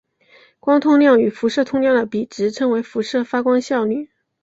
[0.59, 4.09] 光通量与辐射通量的比值称为辐射发光效率。